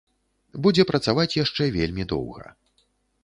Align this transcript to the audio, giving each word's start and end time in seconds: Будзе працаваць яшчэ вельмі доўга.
Будзе 0.65 0.83
працаваць 0.91 1.35
яшчэ 1.43 1.63
вельмі 1.77 2.03
доўга. 2.13 2.47